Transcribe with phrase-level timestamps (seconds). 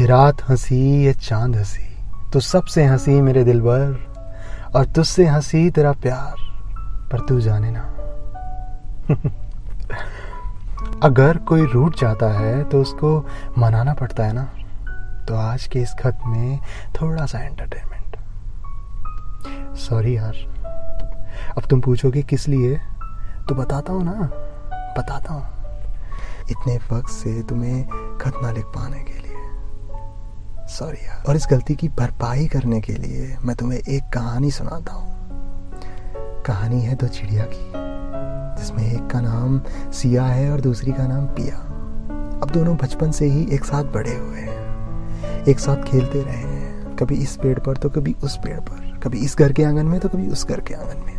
[0.00, 1.96] ये रात हँसी, ये चाँद हँसी।
[2.32, 4.12] तो सबसे हँसी मेरे दिल भर
[4.76, 6.34] और तुझसे हँसी तेरा प्यार।
[7.12, 7.80] पर तू जाने ना।
[11.02, 13.26] अगर कोई रूठ जाता है तो उसको
[13.58, 14.44] मनाना पड़ता है ना।
[15.28, 16.58] तो आज के इस खत में
[17.00, 18.16] थोड़ा सा एंटरटेनमेंट
[19.76, 20.34] सॉरी यार।
[21.58, 22.80] अब तुम पूछोगे किस लिए?
[23.48, 24.30] तो बताता हूँ ना।
[24.98, 25.46] बताता हूँ।
[26.50, 27.84] इतने वक्त से तुम्हें
[28.20, 29.23] खत ना लिख पाने के लिए
[30.74, 34.92] सॉरी यार। और इस गलती की भरपाई करने के लिए मैं तुम्हें एक कहानी सुनाता
[34.92, 35.14] हूँ।
[36.46, 37.72] कहानी है दो चिड़िया की,
[38.62, 39.60] जिसमें एक का नाम
[39.92, 41.56] सिया है और दूसरी का नाम पिया।
[42.42, 46.96] अब दोनों बचपन से ही एक साथ बड़े हुए हैं। एक साथ खेलते रहे हैं।
[46.96, 50.00] कभी इस पेड़ पर तो कभी उस पेड़ पर। कभी इस घर के आँगन में
[50.00, 51.14] तो कभी उस घर के आँगन में।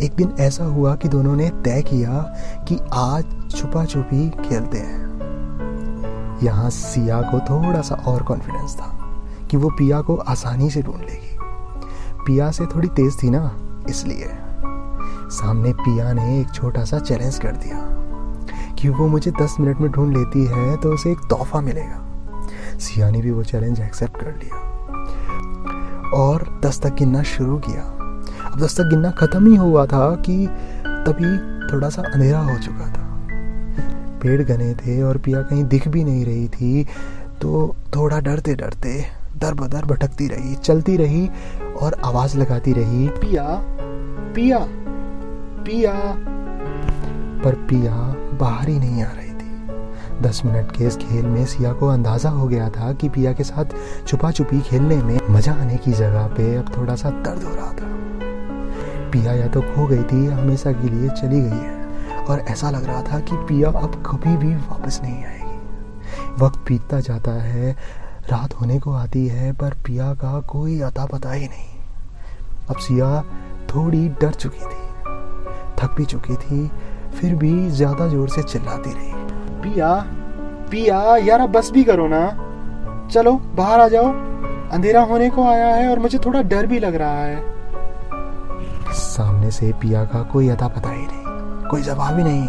[0.00, 2.34] एक दिन ऐसा हुआ कि दोनों ने तय किया
[2.68, 3.24] कि आज
[3.56, 5.11] छुपा छुपी खेलते हैं।
[6.42, 8.88] यहाँ सिया को थोड़ा सा और कॉन्फिडेंस था
[9.50, 11.36] कि वो पिया को आसानी से ढूंढ लेगी।
[12.26, 13.56] पिया से थोड़ी तेज थी ना,
[13.88, 14.28] इसलिए।
[15.30, 17.78] सामने पिया ने एक छोटा सा चैलेंज कर दिया
[18.74, 21.98] कि वो मुझे दस मिनट में ढूंढ लेती है तो उसे एक तोहफा मिलेगा।
[22.78, 24.56] सिया ने भी वो चैलेंज एक्सेप्ट कर लिया।
[26.14, 27.82] और दस तक गिनना शुरू किया।
[28.50, 30.46] अब दस तक गिनना खत्म ही हुआ था कि
[30.86, 31.36] तभी
[31.72, 33.01] थोड़ा सा अंधेरा हो चुका था।
[34.22, 36.84] पेड़ घने थे और पिया कहीं दिख भी नहीं रही थी
[37.40, 39.00] तो थोड़ा डरते डरते
[39.36, 41.28] दर बदर भटकती रही, चलती रही
[41.82, 43.44] और आवाज़ लगाती रही, पिया
[44.34, 44.58] पिया
[45.64, 45.92] पिया।
[47.44, 47.94] पर पिया
[48.38, 52.30] बाहर ही नहीं आ रही थी। दस मिनट के इस खेल में सिया को अंदाज़ा
[52.30, 53.74] हो गया था कि पिया के साथ
[54.06, 57.72] छुपा छुपी खेलने में मज़ा आने की जगह पे अब थोड़ा सा दर्द हो रहा
[57.72, 57.90] था।
[59.10, 61.81] पिया या तो खो गई थी, हमेशा के लिए चली गई है।
[62.30, 67.00] और ऐसा लग रहा था कि पिया अब कभी भी वापस नहीं आएगी। वक्त बीतता
[67.00, 67.72] जाता है,
[68.30, 71.70] रात होने को आती है, पर पिया का कोई अता पता ही नहीं।
[72.70, 73.20] अब सिया
[73.74, 74.82] थोड़ी डर चुकी थी,
[75.78, 76.66] थक भी चुकी थी,
[77.14, 79.12] फिर भी ज़्यादा ज़ोर से चिल्लाती रही।
[79.62, 79.94] पिया
[80.70, 82.26] पिया, यार बस भी करो ना।
[83.08, 84.12] चलो, बाहर आ जाओ।
[84.72, 87.40] अंधेरा होने को आया है और मुझे थोड़ा डर भी लग रहा है।
[88.92, 91.21] सामने से पिया का कोई अता पता ही नहीं।
[91.72, 92.46] कोई जवाब ही नहीं।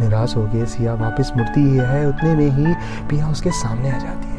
[0.00, 2.74] निराश हो गए, सिया वापस मुड़ती ही है, उतने में ही
[3.08, 4.38] पिया उसके सामने आ जाती है।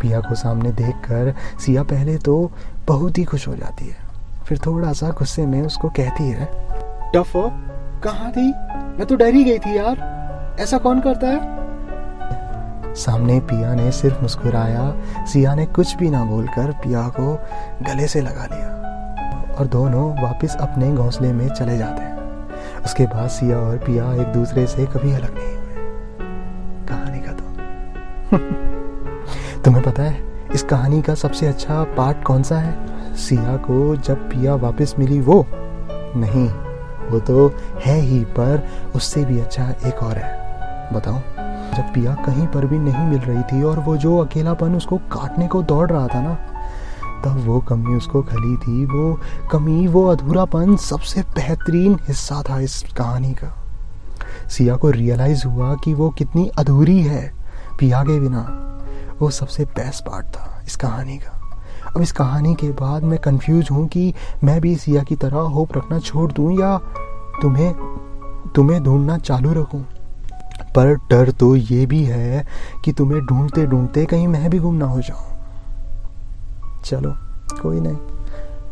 [0.00, 2.36] पिया को सामने देखकर सिया पहले तो
[2.88, 3.96] बहुत ही खुश हो जाती है,
[4.44, 6.48] फिर थोड़ा सा गुस्से में उसको कहती है,
[7.14, 7.32] टफ
[8.04, 8.46] कहाँ थी?
[8.98, 12.94] मैं तो डर ही गई थी यार। ऐसा कौन करता है?
[12.96, 14.92] सामने पिया ने सिर्फ़ मुस्कुराया,
[15.24, 17.34] सिया ने कुछ भी ना बोलकर पिया को
[17.82, 22.13] गले से लगा लिया और दोनों वापस अपने घोंसले में चले जाते हैं।
[22.84, 25.74] उसके बाद सिया और पिया एक दूसरे से कभी अलग नहीं हुए।
[26.86, 27.44] कहानी का तो।
[29.62, 30.22] तुम्हें पता है,
[30.54, 32.94] इस कहानी का सबसे अच्छा पार्ट कौन सा है?
[33.14, 35.46] सिया को जब पिया वापस मिली वो?
[36.16, 36.48] नहीं,
[37.10, 40.44] वो तो है ही, पर उससे भी अच्छा एक और है।
[40.92, 41.18] बताओ,
[41.76, 45.48] जब पिया कहीं पर भी नहीं मिल रही थी और वो जो अकेलापन उसको काटने
[45.48, 46.38] को दौड़ रहा था ना
[47.24, 49.20] तब वो कमी उसको खली थी, वो
[49.50, 53.56] कमी, वो अधूरापन सबसे बेहतरीन हिस्सा था इस कहानी का।
[54.48, 57.32] सिया को रियलाइज़ हुआ कि वो कितनी अधूरी है,
[57.78, 58.60] पिया के बिना।
[59.20, 61.40] वो सबसे बेस्ट पार्ट था इस कहानी का।
[61.96, 64.14] अब इस कहानी के बाद मैं कंफ्यूज हूँ कि
[64.44, 66.78] मैं भी सिया की तरह होप रखना छोड़ दूँ या
[67.42, 67.74] तुम्हें
[68.54, 69.82] तुम्हें ढूंढना चालू रखूँ?
[70.74, 72.46] पर डर तो ये भी है
[72.84, 75.33] कि तुम्हें ढूंढते ढूंढते कहीं मैं भी गुम ना हो जाऊँ।
[76.84, 77.14] चलो,
[77.62, 77.96] कोई नहीं।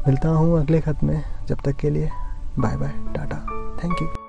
[0.07, 2.11] मिलता हूँ अगले खत में। जब तक के लिए
[2.59, 3.37] bye bye tata.
[3.85, 4.22] Thank you